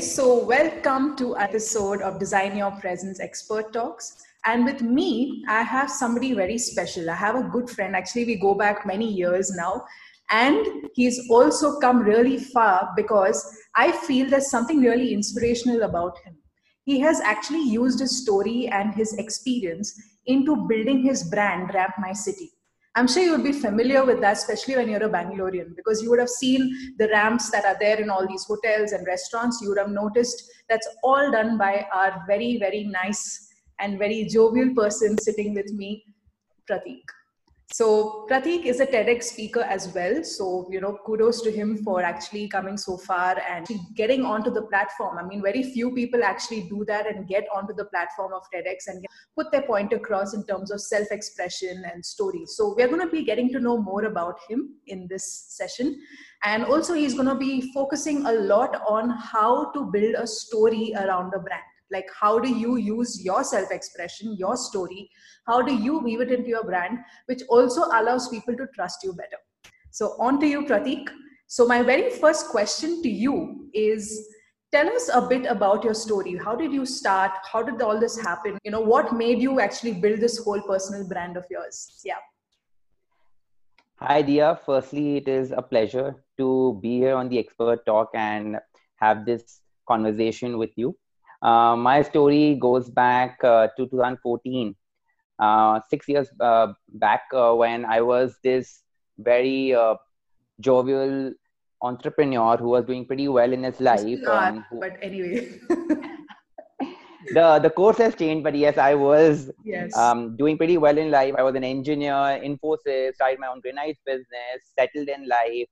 [0.00, 4.22] So welcome to episode of Design Your Presence Expert Talks.
[4.44, 7.10] And with me, I have somebody very special.
[7.10, 7.96] I have a good friend.
[7.96, 9.84] Actually, we go back many years now.
[10.30, 10.64] And
[10.94, 13.44] he's also come really far because
[13.74, 16.36] I feel there's something really inspirational about him.
[16.84, 22.12] He has actually used his story and his experience into building his brand, Ramp My
[22.12, 22.52] City.
[22.98, 26.10] I'm sure you would be familiar with that, especially when you're a Bangalorean, because you
[26.10, 29.60] would have seen the ramps that are there in all these hotels and restaurants.
[29.62, 34.74] You would have noticed that's all done by our very, very nice and very jovial
[34.74, 36.06] person sitting with me,
[36.68, 37.04] Pratik.
[37.70, 40.24] So Pratik is a TEDx speaker as well.
[40.24, 44.62] So, you know, kudos to him for actually coming so far and getting onto the
[44.62, 45.18] platform.
[45.18, 48.86] I mean, very few people actually do that and get onto the platform of TEDx
[48.86, 49.04] and
[49.36, 52.46] put their point across in terms of self-expression and story.
[52.46, 56.00] So we're going to be getting to know more about him in this session.
[56.44, 60.94] And also he's going to be focusing a lot on how to build a story
[60.96, 65.10] around a brand like how do you use your self expression your story?
[65.46, 69.12] How do you weave it into your brand which also allows people to trust you
[69.12, 69.38] better?
[69.90, 71.08] So on to you pratik.
[71.46, 74.28] So my very first question to you is
[74.70, 76.36] tell us a bit about your story.
[76.36, 77.32] How did you start?
[77.50, 78.58] How did all this happen?
[78.64, 82.00] You know what made you actually build this whole personal brand of yours?
[82.04, 82.20] Yeah.
[83.96, 84.60] Hi, Dia.
[84.64, 88.58] Firstly, it is a pleasure to be here on the expert talk and
[88.96, 90.96] have this conversation with you.
[91.40, 94.74] Uh, my story goes back uh, to 2014,
[95.38, 98.82] uh, six years uh, back uh, when I was this
[99.18, 99.94] very uh,
[100.60, 101.32] jovial
[101.82, 104.18] entrepreneur who was doing pretty well in his life.
[104.26, 105.60] Um, who, but anyway.
[107.34, 109.96] the the course has changed, but yes, I was yes.
[109.96, 111.34] um, doing pretty well in life.
[111.38, 115.68] I was an engineer, Infosys, started my own granite business, settled in life,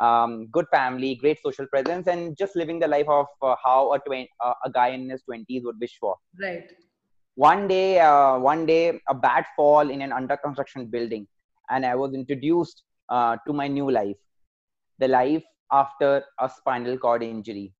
[0.00, 3.98] um, good family, great social presence, and just living the life of uh, how a,
[3.98, 6.16] tw- uh, a guy in his 20s would wish for.
[6.40, 6.70] Right.
[7.34, 11.26] One day, uh, one day, a bad fall in an under construction building,
[11.70, 14.16] and I was introduced uh, to my new life,
[14.98, 17.72] the life after a spinal cord injury.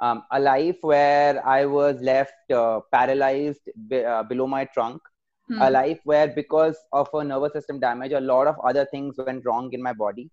[0.00, 5.00] Um, a life where I was left uh, paralyzed be- uh, below my trunk,
[5.48, 5.60] hmm.
[5.60, 9.44] a life where, because of a nervous system damage, a lot of other things went
[9.46, 10.30] wrong in my body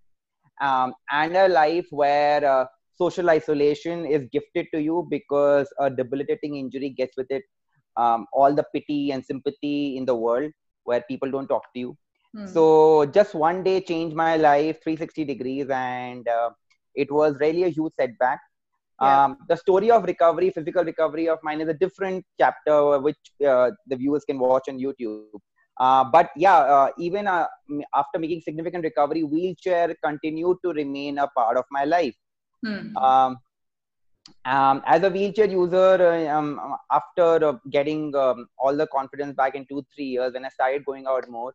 [0.62, 2.66] um, and a life where uh,
[3.02, 7.44] social isolation is gifted to you because a debilitating injury gets with it
[7.98, 10.52] um, all the pity and sympathy in the world
[10.84, 11.98] where people don't talk to you
[12.36, 12.46] hmm.
[12.46, 16.50] so just one day changed my life 360 degrees and uh,
[16.96, 18.40] it was really a huge setback
[19.02, 19.26] yeah.
[19.26, 23.18] um, the story of recovery physical recovery of mine is a different chapter which
[23.48, 25.42] uh, the viewers can watch on youtube
[25.82, 27.48] uh, but yeah, uh, even uh,
[27.96, 32.14] after making significant recovery, wheelchair continued to remain a part of my life.
[32.64, 32.96] Hmm.
[32.96, 33.38] Um,
[34.46, 39.56] um, as a wheelchair user, uh, um, after uh, getting um, all the confidence back
[39.56, 41.54] in two, three years, when I started going out more,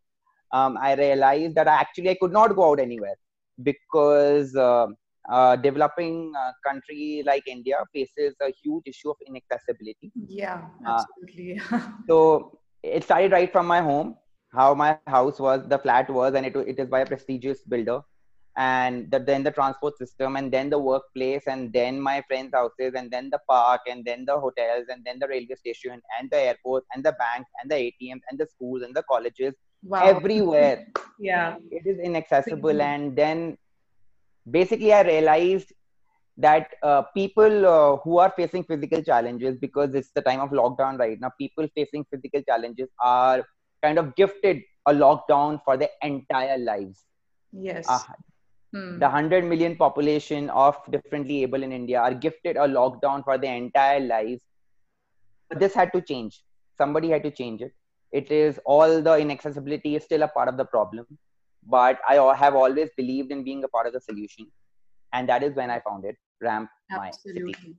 [0.53, 3.15] um, I realized that I actually I could not go out anywhere
[3.63, 6.33] because uh, developing
[6.67, 10.11] country like India faces a huge issue of inaccessibility.
[10.27, 11.61] Yeah, absolutely.
[12.09, 14.17] so it started right from my home
[14.53, 18.01] how my house was the flat was and it, it is by a prestigious builder.
[18.59, 22.95] And the, then the transport system and then the workplace and then my friends houses
[22.97, 26.39] and then the park and then the hotels and then the railway station and the
[26.39, 30.03] airport and the bank and the atms and the schools and the colleges wow.
[30.03, 30.87] everywhere.
[31.19, 31.57] Yeah.
[31.71, 32.71] It is inaccessible.
[32.71, 32.81] Mm-hmm.
[32.81, 33.59] And then
[34.51, 35.73] basically i realized
[36.39, 40.99] that uh, people uh, who are facing physical challenges because it's the time of lockdown
[40.99, 43.45] right now people facing physical challenges are
[43.83, 47.05] kind of gifted a lockdown for their entire lives.
[47.53, 47.87] Yes.
[47.89, 47.99] Uh,
[48.73, 48.99] hmm.
[48.99, 53.57] the 100 million population of differently able in india are gifted a lockdown for their
[53.57, 54.43] entire lives.
[55.49, 56.43] But this had to change.
[56.77, 57.73] Somebody had to change it.
[58.13, 61.07] It is all the inaccessibility is still a part of the problem.
[61.69, 64.47] But i have always believed in being a part of the solution.
[65.13, 67.55] And that is when i found it ramp Absolutely.
[67.55, 67.77] city.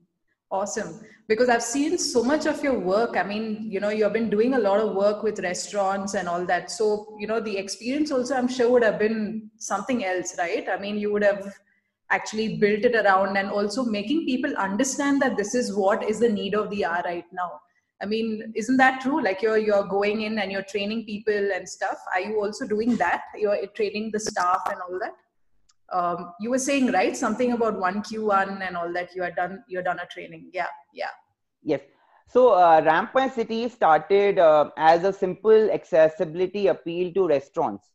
[0.50, 1.02] Awesome.
[1.28, 3.18] Because I've seen so much of your work.
[3.18, 6.46] I mean, you know, you've been doing a lot of work with restaurants and all
[6.46, 6.72] that.
[6.72, 10.66] So, you know, the experience also, I'm sure, would have been something else, right?
[10.70, 11.54] I mean, you would have
[12.12, 16.30] actually built it around and also making people understand that this is what is the
[16.30, 17.60] need of the hour right now.
[18.02, 19.22] I mean, isn't that true?
[19.22, 21.98] Like you're you're going in and you're training people and stuff.
[22.14, 23.24] Are you also doing that?
[23.36, 25.16] You're training the staff and all that?
[25.94, 29.64] Um, you were saying right something about one q1 and all that you had done
[29.68, 30.50] you had done a training.
[30.54, 31.14] Yeah yeah.
[31.64, 31.82] Yes.
[32.28, 37.86] So uh, ramp my city started uh, as a simple accessibility appeal to restaurants.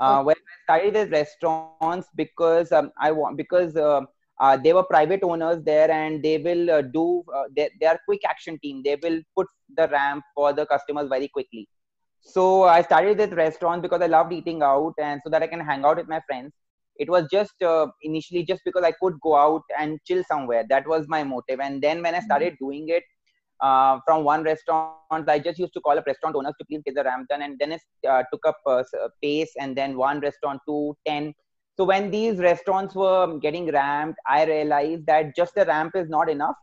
[0.00, 0.26] Uh, okay.
[0.26, 4.00] where i started as restaurants because um, i want because uh,
[4.40, 7.98] uh, they were private owners there and they will uh, do uh, they, they are
[8.04, 8.82] quick action team.
[8.84, 11.68] They will put the ramp for the customers very quickly.
[12.20, 15.60] So i started this restaurant because i loved eating out and so that i can
[15.60, 16.52] hang out with my friends
[16.98, 20.64] it was just uh, initially just because i could go out and chill somewhere.
[20.68, 21.60] That was my motive.
[21.60, 23.04] And then when i started doing it
[23.60, 26.94] uh, from one restaurant i just used to call up restaurant owners to please get
[26.94, 28.82] the ramp done and then it uh, took up uh,
[29.22, 31.32] pace and then one restaurant two ten.
[31.76, 36.28] So when these restaurants were getting ramped, I realized that just the ramp is not
[36.28, 36.56] enough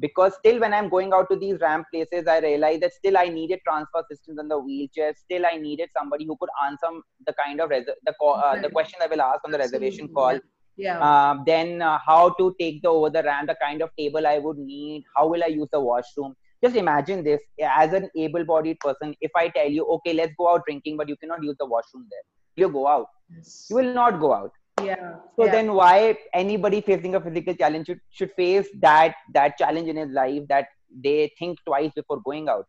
[0.00, 3.26] because still when I'm going out to these ramp places, I realized that still I
[3.26, 5.14] needed transfer systems on the wheelchair.
[5.16, 6.88] Still I needed somebody who could answer
[7.26, 10.38] the kind of res- the uh, the question I will ask on the reservation call.
[10.76, 10.98] Yeah.
[10.98, 14.38] Uh, then uh, how to take the over the ramp, the kind of table I
[14.38, 16.34] would need, how will I use the washroom.
[16.64, 19.14] Just imagine this as an able-bodied person.
[19.20, 22.06] If I tell you, okay, let's go out drinking, but you cannot use the washroom
[22.10, 22.22] there
[22.56, 23.66] you go out yes.
[23.70, 24.52] you will not go out
[24.84, 25.52] yeah so yeah.
[25.52, 30.10] then why anybody facing a physical challenge should, should face that that challenge in his
[30.10, 30.68] life that
[31.04, 32.66] they think twice before going out?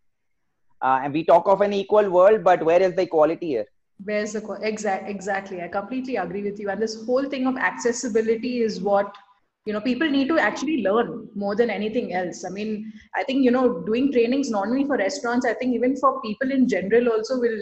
[0.81, 3.65] Uh, and we talk of an equal world but where is the equality here?
[4.03, 5.61] Where's the exact exactly.
[5.61, 6.69] I completely agree with you.
[6.69, 9.15] And this whole thing of accessibility is what
[9.65, 12.45] you know people need to actually learn more than anything else.
[12.45, 15.95] I mean i think you know doing trainings not only for restaurants i think even
[15.97, 17.59] for people in general also will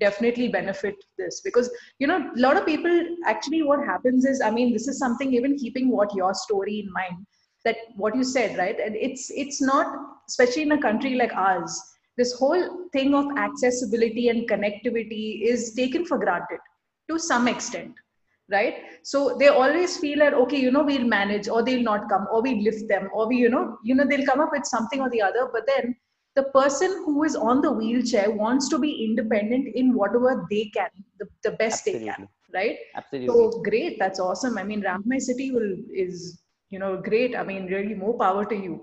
[0.00, 1.40] definitely benefit this.
[1.40, 2.92] Because you know a lot of people
[3.26, 6.92] actually what happens is i mean this is something even keeping what your story in
[6.92, 7.26] mind
[7.66, 8.78] that what you said right?
[8.80, 9.86] And it's it's not
[10.28, 11.78] especially in a country like ours
[12.16, 16.60] this whole thing of accessibility and connectivity is taken for granted
[17.10, 17.92] to some extent
[18.50, 18.76] right?
[19.02, 22.42] So they always feel that okay you know we'll manage or they'll not come or
[22.42, 25.10] we lift them or we you know you know they'll come up with something or
[25.10, 25.96] the other but then
[26.36, 30.90] the person who is on the wheelchair wants to be independent in whatever they can
[31.18, 32.06] the, the best Absolutely.
[32.06, 32.78] they can right?
[32.94, 33.28] Absolutely.
[33.28, 34.58] so great that's awesome.
[34.58, 37.36] I mean ramp my city will is you know great.
[37.36, 38.74] I mean really more power to you.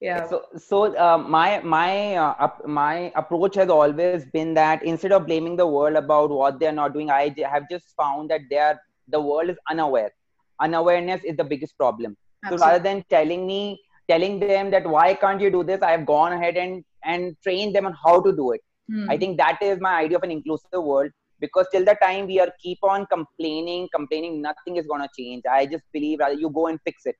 [0.00, 0.28] Yeah.
[0.28, 5.26] So so uh, my my uh, up, my approach has always been that instead of
[5.26, 8.78] blaming the world about what they're not doing i have just found that they are
[9.08, 10.12] the world is unaware.
[10.60, 12.16] Unawareness is the biggest problem.
[12.44, 12.58] Absolutely.
[12.58, 15.82] so rather than telling me telling them that why can't you do this?
[15.82, 18.62] I have gone ahead and and train them on how to do it.
[18.90, 19.08] Hmm.
[19.12, 21.10] i think that is my idea of an inclusive world
[21.44, 25.42] because till the time we are keep on complaining complaining nothing is going to change.
[25.56, 27.16] I just believe rather you go and fix it.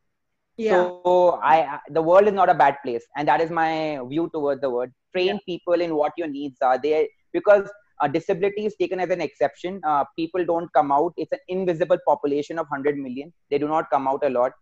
[0.57, 0.73] Yeah.
[0.73, 4.61] So i the world is not a bad place and that is my view towards
[4.61, 4.91] the world.
[5.15, 5.45] Train Yeah.
[5.51, 6.79] people in what your needs are.
[6.87, 7.69] There because
[8.01, 9.81] uh, disability is taken as an exception.
[9.87, 11.13] Uh, people don't come out.
[11.17, 13.33] It's an invisible population of 100 million.
[13.51, 14.53] They do not come out a lot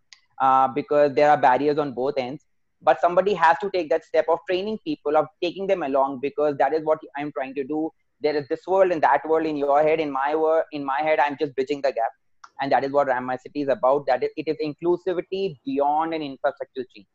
[0.41, 2.46] uh, because there are barriers on both ends
[2.81, 6.55] but somebody has to take that step of training people of taking them along because
[6.57, 7.89] that is what i'm trying to do.
[8.21, 10.99] There is this world and that world in your head in my world in my
[11.01, 12.11] head i'm just bridging the gap.
[12.61, 16.13] And that is what ramp my city is about that is, it is inclusivity beyond
[16.15, 17.07] an infrastructure change.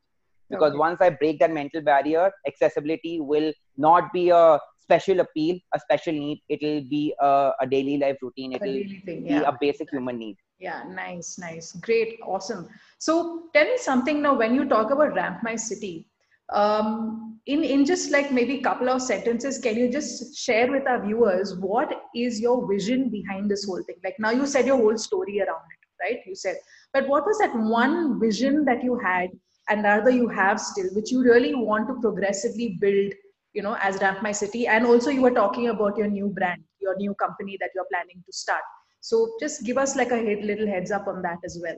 [0.50, 0.78] Because Okay.
[0.84, 4.58] once i break that mental barrier accessibility will not be a
[4.92, 9.24] special appeal a special need it will be a, a daily life routine It'll thing
[9.24, 9.48] be yeah.
[9.48, 10.36] a basic human need.
[10.58, 11.72] Yeah nice nice.
[11.72, 12.68] Great awesome.
[12.98, 16.08] So tell me something now when you talk about ramp my city
[16.52, 20.86] um, in in just like maybe a couple of sentences can you just share with
[20.86, 23.96] our viewers what is your vision behind this whole thing?
[24.04, 26.20] Like now you said your whole story around it right?
[26.26, 26.56] You said
[26.92, 29.30] but what was that one vision that you had
[29.68, 33.12] and rather you have still which you really want to progressively build
[33.52, 34.66] you know as ramp my city.
[34.66, 38.22] And also you were talking about your new brand your new company that you're planning
[38.26, 38.62] to start.
[39.00, 41.76] So just give us like a little heads up on that as well.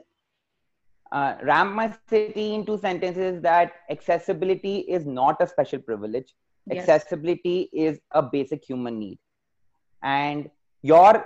[1.11, 6.33] Uh, ramp my city in two sentences that accessibility is not a special privilege.
[6.65, 6.83] Yes.
[6.83, 9.19] accessibility is a basic human need.
[10.01, 10.49] And
[10.81, 11.25] your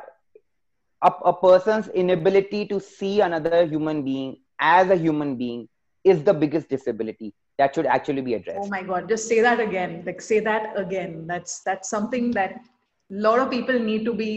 [1.01, 5.67] a, a person's inability to see another human being as a human being
[6.03, 8.59] is the biggest disability that should actually be addressed.
[8.63, 11.27] oh my god just say that again like say that again.
[11.27, 14.29] That's that's something that a lot of people need to be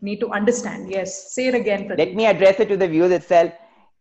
[0.00, 0.90] need to understand.
[0.96, 3.52] Yes say it again let me address it to the viewers itself.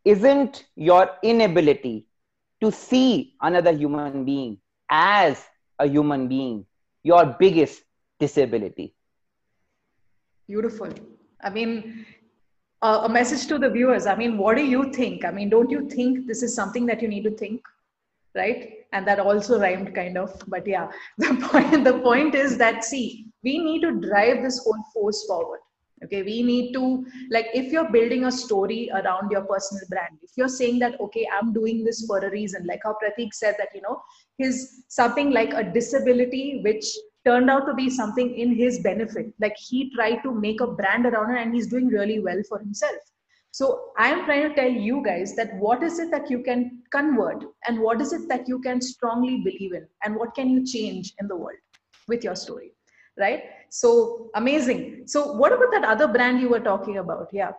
[0.03, 2.07] Isn't your inability
[2.61, 4.57] to see another human being
[4.89, 5.43] as
[5.79, 6.65] a human being
[7.03, 7.83] your biggest
[8.19, 8.93] disability?
[10.47, 10.89] Beautiful.
[11.41, 12.05] I mean
[12.81, 14.05] uh, a message to the viewers.
[14.05, 15.23] I mean what do you think?
[15.23, 17.73] I mean don't you think this is something that you need to think
[18.35, 18.73] right?
[18.93, 23.27] And that also rhymed kind of but yeah the point the point is that see
[23.43, 25.59] we need to drive this whole force forward
[26.03, 26.23] okay?
[26.23, 30.49] We need to like if you're building a story around your personal brand if you're
[30.49, 33.81] saying that okay i'm doing this for a reason like how pratik said that you
[33.81, 34.01] know
[34.37, 36.85] his something like a disability which
[37.25, 41.05] turned out to be something in his benefit like he tried to make a brand
[41.05, 43.14] around it and he's doing really well for himself
[43.55, 46.79] So I am trying to tell you guys that what is it that you can
[46.91, 50.65] convert and what is it that you can strongly believe in and what can you
[50.65, 51.59] change in the world
[52.09, 52.73] with your story,
[53.17, 53.43] right?
[53.69, 55.03] So amazing.
[55.05, 57.29] So what about that other brand you were talking about?
[57.31, 57.51] Yeah.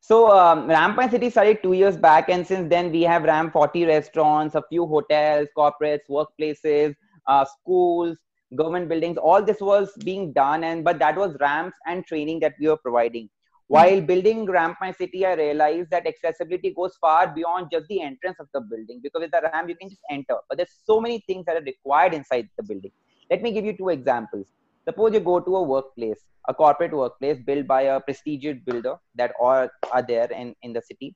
[0.00, 3.84] So um, Ramp City started two years back, and since then we have Ramp 40
[3.84, 6.96] restaurants, a few hotels, corporates, workplaces,
[7.28, 8.16] uh, schools,
[8.56, 9.16] government buildings.
[9.16, 12.76] All this was being done, and but that was ramps and training that we were
[12.76, 13.30] providing.
[13.68, 14.06] While mm-hmm.
[14.06, 18.48] building Ramp My City, I realized that accessibility goes far beyond just the entrance of
[18.52, 21.44] the building because with the ramp you can just enter, but there's so many things
[21.46, 22.92] that are required inside the building.
[23.30, 24.46] Let me give you two examples.
[24.88, 29.32] Suppose you go to a workplace a corporate workplace built by a prestigious builder that
[29.38, 31.14] all are there in, in the city.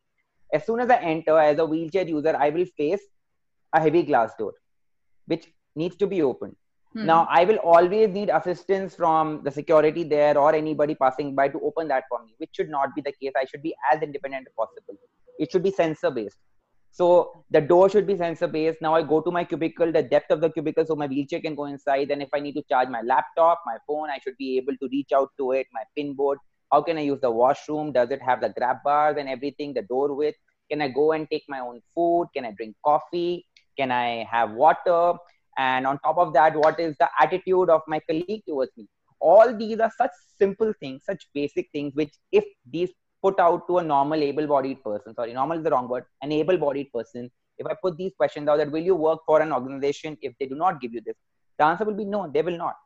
[0.52, 3.00] As soon as I enter as a wheelchair user, I will face
[3.72, 4.52] a heavy glass door,
[5.26, 6.54] which needs to be opened.
[6.94, 7.06] Hmm.
[7.06, 11.60] Now, I will always need assistance from the security there or anybody passing by to
[11.60, 13.32] open that for me, which should not be the case.
[13.36, 14.98] I should be as independent as possible.
[15.38, 16.36] It should be sensor based.
[16.90, 18.82] So the door should be sensor based.
[18.82, 21.54] Now I go to my cubicle, the depth of the cubicle, so my wheelchair can
[21.54, 22.10] go inside.
[22.10, 24.88] And if I need to charge my laptop, my phone, I should be able to
[24.90, 26.38] reach out to it, my pin board.
[26.70, 27.92] How can I use the washroom?
[27.92, 29.72] Does it have the grab bars and everything?
[29.72, 30.36] The door width?
[30.70, 32.28] Can I go and take my own food?
[32.34, 33.46] Can I drink coffee?
[33.78, 35.14] Can I have water?
[35.58, 38.86] And on top of that, what is the attitude of my colleague towards me?
[39.20, 42.90] All these are such simple things, such basic things, which if these
[43.22, 46.92] put out to a normal able-bodied person sorry normal is the wrong word an able-bodied
[46.92, 50.32] person if i put these questions out that will you work for an organization if
[50.38, 51.16] they do not give you this?
[51.58, 52.76] The answer will be no they will not.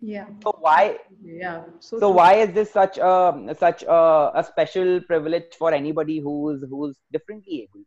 [0.00, 0.26] Yeah.
[0.42, 5.54] So why yeah so, so why is this such a such a, a special privilege
[5.58, 7.84] for anybody who's who's differently able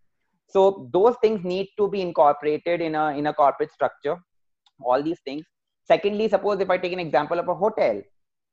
[0.49, 4.17] so those things need to be incorporated in a in a corporate structure
[4.81, 5.45] all these things
[5.85, 8.01] secondly suppose if i take an example of a hotel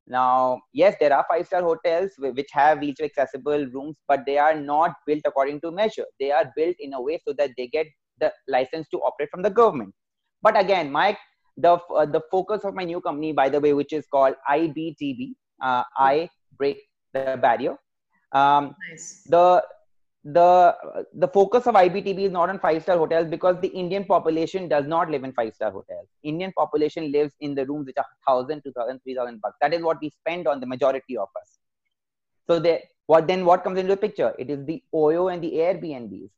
[0.06, 4.54] now, yes, there are five star hotels which have wheelchair accessible rooms, but they are
[4.54, 6.04] not built according to measure.
[6.20, 7.86] They are built in a way so that they get
[8.20, 9.94] the license to operate from the government.
[10.42, 11.16] But again, my
[11.56, 15.32] the uh, the focus of my new company, by the way, which is called IBTB,
[15.62, 16.82] uh, I break
[17.14, 17.76] the barrier.
[18.32, 19.22] Um, nice.
[19.26, 19.64] The
[20.24, 20.74] the
[21.12, 24.86] the focus of IBTB is not on five star hotels because the Indian population does
[24.86, 26.08] not live in five star hotels.
[26.22, 29.56] Indian population lives in the rooms which are thousand, two thousand, three thousand bucks.
[29.60, 31.58] That is what we spend on the majority of us.
[32.46, 34.34] So they what then what comes into the picture?
[34.38, 36.30] It is the OYO and the Airbnbs.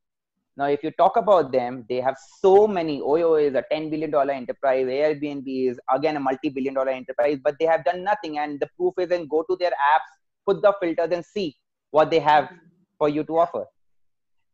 [0.57, 3.01] Now, if you talk about them, they have so many.
[3.01, 4.87] OYO is a ten billion dollar enterprise.
[4.87, 8.39] Airbnb is again a multi billion dollar enterprise, but they have done nothing.
[8.39, 10.11] And the proof is, then go to their apps,
[10.45, 11.57] put the filters, and see
[11.93, 12.51] what they have
[12.99, 13.67] for you to offer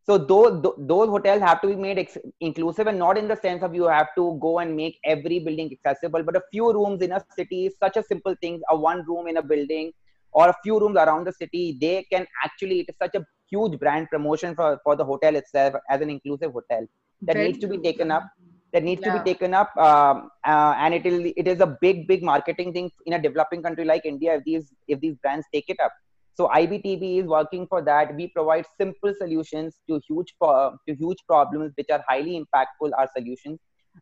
[0.04, 0.54] so those
[0.92, 3.84] those hotels have to be made ex- inclusive and not in the sense of you
[3.84, 7.70] have to go and make every building accessible but a few rooms in a city
[7.82, 9.92] such a simple thing a one room in a building
[10.32, 13.78] or a few rooms around the city they can actually it is such a huge
[13.78, 16.86] brand promotion for, for the hotel itself as an inclusive hotel.
[17.22, 18.24] That Very needs to be taken up.
[18.72, 19.12] That needs yeah.
[19.12, 22.72] to be taken up um, uh, and it is it is a big big marketing
[22.72, 25.92] thing in a developing country like india if these if these brands take it up
[26.34, 28.14] so IBTB is working for that.
[28.14, 32.90] We provide simple solutions to huge to huge problems which are highly impactful.
[32.98, 33.58] Our solutions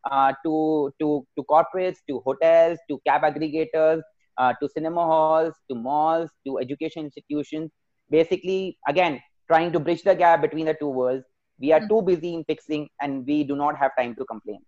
[0.09, 4.01] uh, to to to corporates, to hotels, to cab aggregators,
[4.37, 7.71] uh, to cinema halls, to malls, to education institutions.
[8.09, 11.25] Basically, again, trying to bridge the gap between the two worlds.
[11.59, 11.89] We are mm-hmm.
[11.89, 14.59] too busy in fixing, and we do not have time to complain.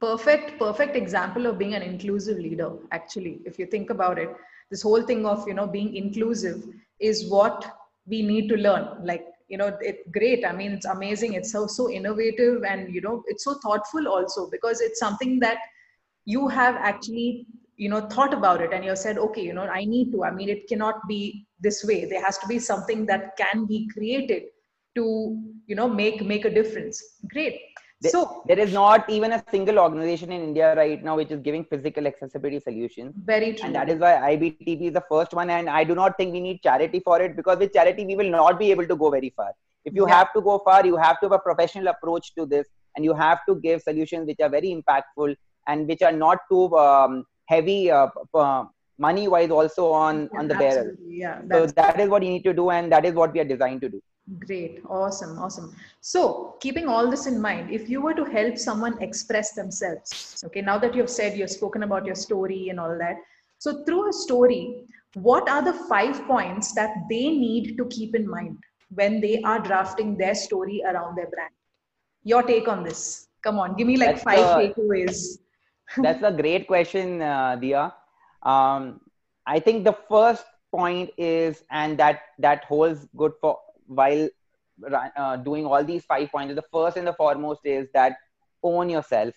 [0.00, 2.72] Perfect, perfect example of being an inclusive leader.
[2.90, 4.30] Actually, if you think about it
[4.70, 6.62] this whole thing of you know being inclusive
[7.00, 9.04] is what we need to learn.
[9.04, 10.44] Like you know it's great.
[10.44, 11.34] I mean it's amazing.
[11.34, 15.58] It's so so innovative and you know it's so thoughtful also because it's something that
[16.24, 17.46] you have actually
[17.76, 20.24] you know thought about it and you said okay you know i need to.
[20.24, 22.04] I mean it cannot be this way.
[22.04, 24.44] There has to be something that can be created
[24.96, 25.04] to
[25.66, 27.02] you know make make a difference.
[27.28, 27.60] Great
[28.00, 31.40] there, so there is not even a single organization in India right now which is
[31.40, 33.14] giving physical accessibility solutions.
[33.24, 33.66] Very true.
[33.66, 35.50] And that is why IBTB is the first one.
[35.50, 38.30] And I do not think we need charity for it because with charity we will
[38.30, 39.52] not be able to go very far.
[39.84, 40.14] If you yeah.
[40.14, 42.66] have to go far, you have to have a professional approach to this,
[42.96, 45.34] and you have to give solutions which are very impactful
[45.66, 48.64] and which are not too um, heavy uh, uh,
[48.98, 50.96] money wise also on yeah, on the bearer.
[51.06, 51.40] Yeah.
[51.50, 53.80] So that is what you need to do, and that is what we are designed
[53.82, 54.02] to do.
[54.38, 55.74] Great, awesome, awesome.
[56.00, 60.60] So, keeping all this in mind, if you were to help someone express themselves, okay,
[60.60, 63.16] now that you've said you've spoken about your story and all that,
[63.58, 64.84] so through a story,
[65.14, 68.58] what are the five points that they need to keep in mind
[68.94, 71.52] when they are drafting their story around their brand?
[72.22, 73.26] Your take on this?
[73.42, 75.38] Come on, give me like that's five a, takeaways.
[75.96, 77.94] that's a great question, uh, Dia.
[78.42, 79.00] Um,
[79.44, 83.58] I think the first point is and that that holds good for
[83.90, 84.28] while
[85.16, 88.16] uh, doing all these five points the first and the foremost is that
[88.62, 89.34] own yourself.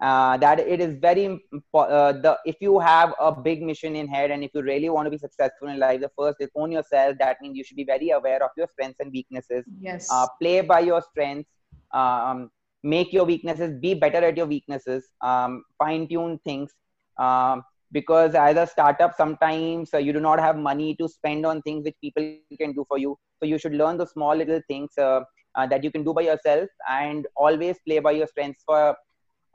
[0.00, 1.26] Uh, that it is very
[1.74, 5.04] uh, the if you have a big mission in head and if you really want
[5.06, 7.16] to be successful in life the first is own yourself.
[7.18, 9.64] That means you should be very aware of your strengths and weaknesses.
[9.80, 10.08] Yes.
[10.12, 11.50] Uh, play by your strengths.
[11.92, 12.50] Um,
[12.84, 15.08] make your weaknesses be better at your weaknesses.
[15.20, 16.70] Um, fine tune things.
[17.18, 21.62] Um, because as a startup sometimes uh, you do not have money to spend on
[21.62, 23.16] things which people can do for you.
[23.40, 25.20] So you should learn the small little things uh,
[25.54, 28.96] uh, that you can do by yourself and always play by your strengths for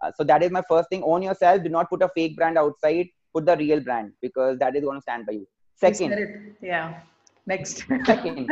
[0.03, 1.01] uh, so that is my first thing.
[1.03, 1.63] Own yourself.
[1.63, 3.07] Do not put a fake brand outside.
[3.33, 5.47] Put the real brand because that is going to stand by you.
[5.75, 6.55] Second.
[6.61, 6.99] Yeah.
[7.45, 7.85] Next.
[8.05, 8.49] Second.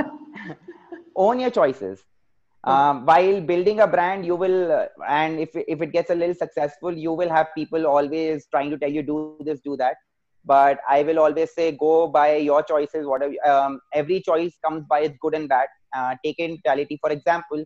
[1.16, 2.04] Own your choices
[2.64, 6.36] um, while building a brand you will uh, and if, if it gets a little
[6.36, 9.96] successful you will have people always trying to tell you do this do that.
[10.44, 15.02] But i will always say go by your choices whatever um, every choice comes by
[15.02, 15.68] its good and bad.
[15.96, 17.00] Uh, take in totality.
[17.02, 17.64] For example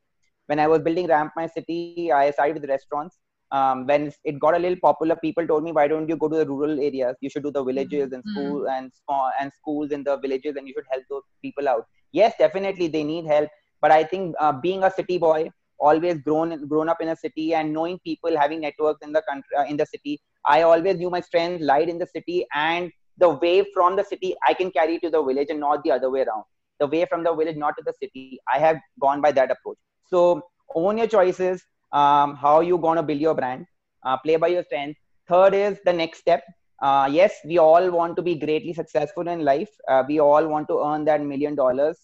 [0.47, 3.17] when i was building ramp my city i started with restaurants.
[3.51, 6.37] Um, when it got a little popular people told me why don't you go to
[6.37, 7.15] the rural areas?
[7.21, 8.77] You should do the villages and school mm.
[8.77, 8.91] and
[9.39, 11.85] and schools in the villages and you should help those people out.
[12.11, 13.49] Yes definitely they need help
[13.85, 15.49] but i think uh, being a city boy
[15.79, 19.57] always grown grown up in a city and knowing people having networks in the country
[19.59, 20.19] uh, in the city
[20.55, 22.91] i always knew my strength lied in the city and
[23.23, 26.09] the way from the city i can carry to the village and not the other
[26.09, 26.43] way around.
[26.79, 29.77] The way from the village not to the city i have gone by that approach.
[30.09, 30.41] So
[30.75, 33.65] own your choices um, how you to build your brand
[34.05, 34.99] uh, play by your strength.
[35.27, 36.43] Third is the next step.
[36.81, 39.69] Uh, yes we all want to be greatly successful in life.
[39.89, 41.97] Uh, we all want to earn that million dollars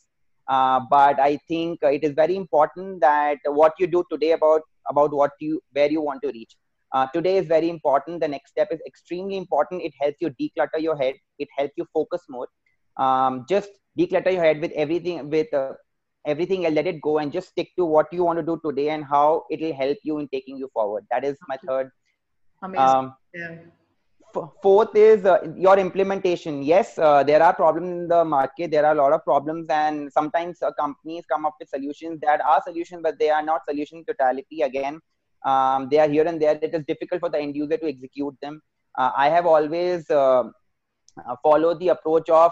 [0.89, 5.31] but i think it is very important that what you do today about about what
[5.39, 6.55] you where you want to reach.
[6.93, 8.19] Uh, today is very important.
[8.19, 9.81] The next step is extremely important.
[9.81, 11.15] It helps you declutter your head.
[11.39, 12.47] It helps you focus more.
[12.97, 15.73] Um, just declutter your head with everything with uh,
[16.25, 18.89] everything and let it go and just stick to what you want to do today
[18.89, 21.05] and how it will help you in taking you forward.
[21.09, 21.91] That is my third
[22.61, 22.85] Amazing.
[22.85, 23.55] Um, yeah
[24.61, 26.61] fourth is uh, your implementation.
[26.63, 28.71] Yes uh, there are problems in the market.
[28.71, 32.41] There are a lot of problems and sometimes uh, companies come up with solutions that
[32.41, 34.61] are solutions but they are not solution totality.
[34.61, 34.99] Again
[35.45, 36.59] um, they are here and there.
[36.61, 38.61] It is difficult for the end user to execute them.
[38.97, 42.51] Uh, i have always uh, uh, followed the approach of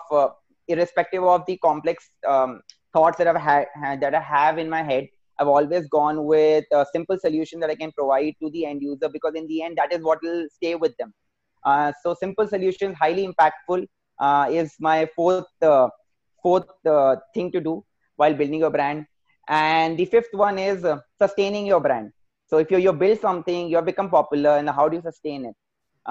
[0.68, 2.62] irrespective of the complex um,
[2.94, 5.08] thoughts that i've that i have in my head
[5.40, 9.08] I've always gone with a simple solution that I can provide to the end user
[9.08, 11.14] because in the end that is what will stay with them.
[11.64, 13.86] Uh, so simple solutions, highly impactful,
[14.20, 15.90] uh, is my fourth uh,
[16.42, 16.66] fourth
[17.34, 17.84] thing to do
[18.16, 19.06] while building your brand.
[19.48, 20.86] And the fifth one is
[21.20, 22.12] sustaining your brand.
[22.48, 25.46] So if you you build something, you have become popular, and how do you sustain
[25.46, 25.56] it?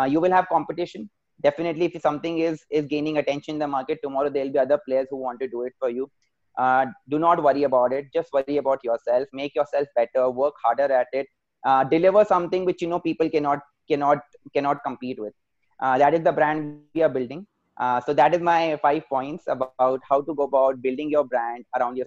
[0.09, 1.09] you will have competition.
[1.43, 4.79] Definitely, if something is is gaining attention in the market, tomorrow there will be other
[4.87, 6.11] players who want to do it for you.
[6.59, 10.91] Uh, do not worry about it just worry about yourself make yourself better work harder
[10.93, 11.29] at it
[11.65, 14.21] uh, deliver something which you know people cannot cannot
[14.53, 15.35] cannot compete with.
[15.81, 17.47] Uh, that is the brand we are building.
[17.77, 21.65] Uh, so that is my five points about how to go about building your brand
[21.77, 22.07] around your.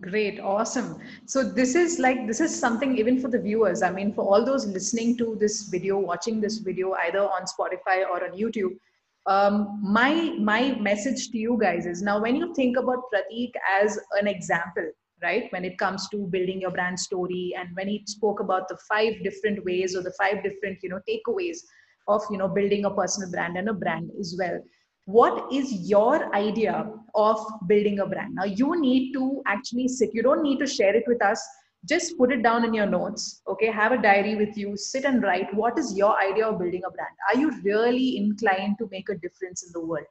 [0.00, 0.98] Great, awesome.
[1.26, 3.82] So this is like this is something even for the viewers.
[3.82, 8.08] I mean, for all those listening to this video, watching this video either on Spotify
[8.08, 8.78] or on YouTube.
[9.26, 13.52] Um, my my message to you guys is now when you think about Pratik
[13.82, 14.90] as an example,
[15.24, 15.50] right?
[15.50, 19.14] When it comes to building your brand story and when he spoke about the five
[19.24, 21.58] different ways or the five different you know takeaways
[22.06, 24.60] of you know building a personal brand and a brand as well.
[25.06, 28.34] What is your idea of building a brand?
[28.34, 31.42] Now you need to actually sit you don't need to share it with us.
[31.86, 33.66] Just put it down in your notes okay?
[33.66, 34.76] Have a diary with you.
[34.76, 37.16] Sit and write what is your idea of building a brand?
[37.30, 40.06] Are you really inclined to make a difference in the world?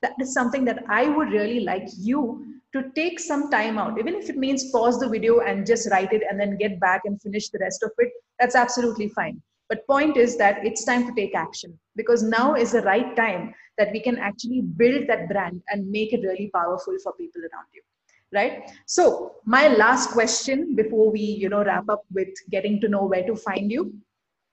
[0.00, 4.14] That is something that I would really like you to take some time out, even
[4.14, 7.20] if it means pause the video and just write it and then get back and
[7.20, 8.10] finish the rest of it.
[8.38, 9.42] That's absolutely fine.
[9.68, 13.54] But point is that it's time to take action because now is the right time
[13.76, 17.66] that we can actually build that brand and make it really powerful for people around
[17.74, 17.82] you
[18.32, 23.04] right so my last question before we you know wrap up with getting to know
[23.06, 23.92] where to find you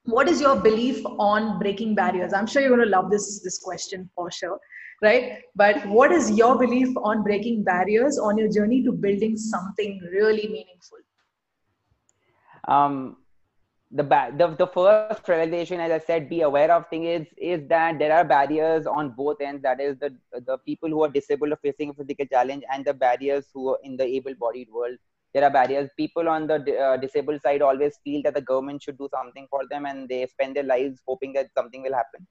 [0.06, 3.60] what is your belief on breaking barriers i'm sure you're going to love this this
[3.60, 4.60] question for sure
[5.02, 5.40] right?
[5.56, 10.48] But what is your belief on breaking barriers on your journey to building something really
[10.48, 11.00] meaningful?
[12.68, 13.18] Um,
[13.92, 17.68] the, ba- the the first realization, as I said, be aware of thing is is
[17.70, 19.62] that there are barriers on both ends.
[19.62, 22.94] That is the the people who are disabled or facing a physical challenge, and the
[22.94, 24.98] barriers who are in the able-bodied world.
[25.34, 25.90] There are barriers.
[25.98, 29.62] People on the uh, disabled side always feel that the government should do something for
[29.70, 32.26] them, and they spend their lives hoping that something will happen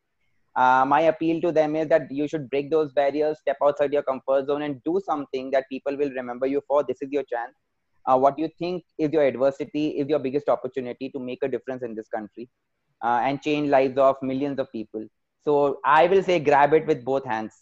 [0.56, 4.04] uh, my appeal to them is that you should break those barriers step outside your
[4.04, 6.84] comfort zone and do something that people will remember you for.
[6.84, 7.54] This is your chance.
[8.06, 11.82] Uh, what you think is your adversity is your biggest opportunity to make a difference
[11.82, 12.48] in this country
[13.02, 15.04] uh, and change lives of millions of people.
[15.42, 17.52] So i will say grab it with both hands.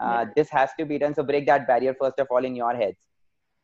[0.00, 0.32] Uh, yeah.
[0.34, 1.14] this has to be done.
[1.14, 2.98] So break that barrier first of all in your heads.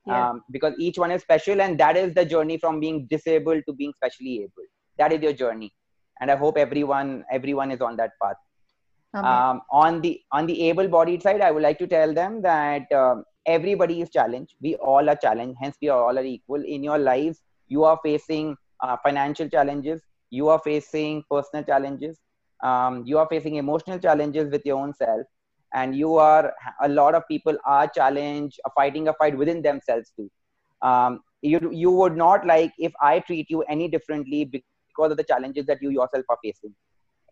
[0.07, 0.31] Yeah.
[0.31, 3.75] um, because each one is special and that is the journey from being disabled to
[3.75, 4.69] being specially able.
[4.99, 5.75] That is your journey.
[6.21, 8.37] And i hope everyone everyone is on that path
[9.23, 13.25] um, on the on the able-bodied side, I would like to tell them that um,
[13.47, 14.55] everybody is challenged.
[14.61, 15.59] We all are challenged.
[15.61, 16.63] Hence, we all are equal.
[16.65, 20.03] In your lives, you are facing uh, financial challenges.
[20.31, 22.19] You are facing personal challenges.
[22.63, 25.27] Um, you are facing emotional challenges with your own self,
[25.75, 30.13] and you are a lot of people are challenged, are fighting a fight within themselves
[30.17, 30.31] too.
[30.83, 35.25] Um, you you would not like if I treat you any differently because of the
[35.25, 36.75] challenges that you yourself are facing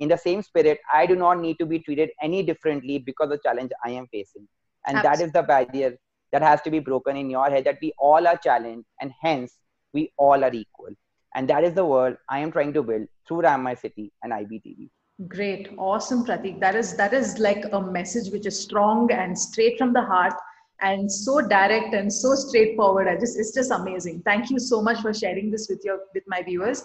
[0.00, 3.38] in the same spirit i do not need to be treated any differently because of
[3.38, 4.46] the challenge i am facing.
[4.88, 5.18] And Absolutely.
[5.18, 5.96] that is the barrier
[6.32, 9.56] that has to be broken in your head that we all are challenged and hence
[9.92, 10.90] we all are equal.
[11.34, 14.32] And that is the world i am trying to build through ramp my city and
[14.32, 14.90] ibtb
[15.28, 15.70] great.
[15.78, 16.60] Awesome pratik.
[16.60, 20.34] That is that is like a message which is strong and straight from the heart
[20.80, 23.08] and so direct and so straightforward.
[23.08, 24.22] I just it's just amazing.
[24.24, 26.84] Thank you so much for sharing this with your with my viewers.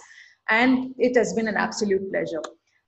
[0.50, 2.42] And it has been an absolute pleasure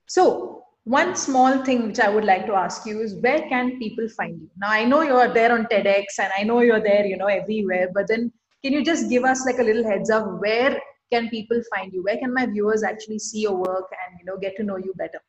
[0.08, 4.10] so, one small thing which I would like to ask you is where can people
[4.10, 4.50] find you?
[4.58, 7.90] Now, I know you're there on TEDx and I know you're there, you know, everywhere,
[7.94, 8.32] but then
[8.64, 10.78] can you just give us like a little heads up where
[11.12, 12.04] can people find you?
[12.04, 14.94] Where can my viewers actually see your work and, you know, get to know you
[14.98, 15.22] better?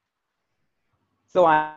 [1.29, 1.75] So, I,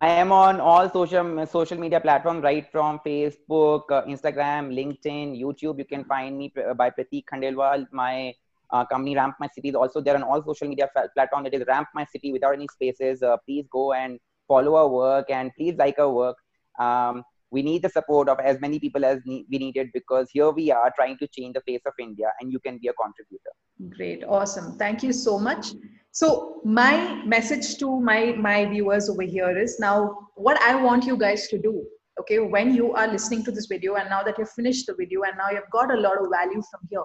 [0.00, 5.78] I am on all social social media platforms, right from Facebook, uh, Instagram, LinkedIn, YouTube.
[5.78, 7.86] You can find me by Pratik Khandelwal.
[7.92, 8.34] My
[8.72, 9.68] uh, company ramp my city.
[9.68, 12.68] Is also there on all social media platform that is ramp my city without any
[12.68, 13.22] spaces.
[13.22, 16.36] Uh, please go and follow our work and please like our work.
[16.78, 20.70] Um, we need the support of as many people as we needed because here we
[20.70, 23.52] are trying to change the face of india and you can be a contributor.
[23.96, 24.22] Great.
[24.24, 24.76] Awesome.
[24.78, 25.72] Thank you so much.
[26.12, 31.16] So my message to my my viewers over here is now what i want you
[31.16, 31.72] guys to do
[32.20, 35.22] okay when you are listening to this video and now that you've finished the video
[35.22, 37.04] and now you've got a lot of value from here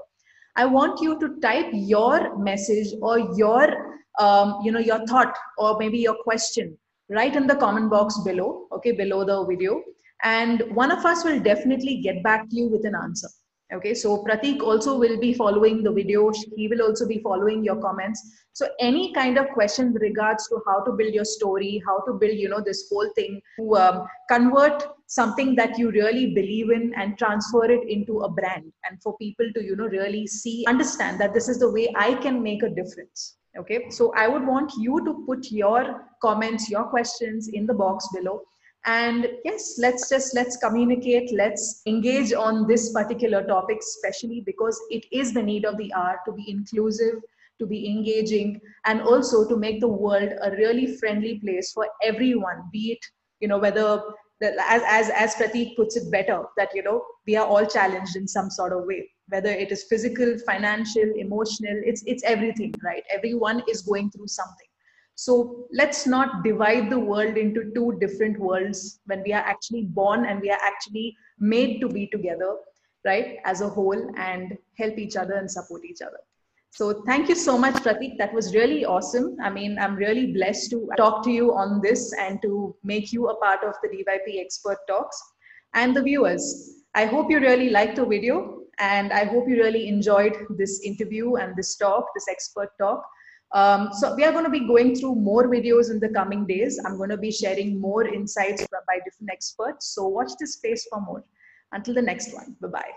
[0.56, 5.78] I want you to type your message or your, um, you know, your thought or
[5.78, 6.78] maybe your question
[7.10, 9.82] right in the comment box below, okay, below the video.
[10.24, 13.28] And one of us will definitely get back to you with an answer.
[13.74, 16.32] Okay, so Pratik also will be following the video.
[16.56, 18.22] He will also be following your comments.
[18.54, 22.38] So any kind of question regards to how to build your story, how to build,
[22.38, 27.18] you know, this whole thing, to um, convert something that you really believe in and
[27.18, 31.34] transfer it into a brand, and for people to, you know, really see, understand that
[31.34, 33.38] this is the way I can make a difference.
[33.58, 38.08] Okay, so I would want you to put your comments, your questions in the box
[38.14, 38.42] below
[38.86, 45.06] and yes let's just let's communicate let's engage on this particular topic especially because it
[45.12, 47.16] is the need of the hour to be inclusive
[47.58, 52.62] to be engaging and also to make the world a really friendly place for everyone
[52.72, 53.06] be it
[53.40, 54.02] you know whether
[54.42, 58.28] as as as pratik puts it better that you know we are all challenged in
[58.28, 63.64] some sort of way whether it is physical financial emotional it's it's everything right everyone
[63.70, 64.68] is going through something
[65.16, 70.26] so let's not divide the world into two different worlds when we are actually born
[70.26, 72.58] and we are actually made to be together,
[73.06, 76.20] right, as a whole and help each other and support each other.
[76.76, 78.18] So thank you so much, Pratik.
[78.18, 79.38] That was really awesome.
[79.42, 83.30] I mean, I'm really blessed to talk to you on this and to make you
[83.30, 85.18] a part of the DYP Expert Talks.
[85.74, 89.88] And the viewers, I hope you really liked the video and I hope you really
[89.88, 93.06] enjoyed this interview and this talk, this expert talk.
[93.54, 96.78] Um, so we are going to be going through more videos in the coming days.
[96.86, 99.96] I'm going to be sharing more insights by different experts.
[99.96, 101.24] So watch this space for more.
[101.72, 102.58] Until the next one.
[102.60, 102.92] Bye-bye.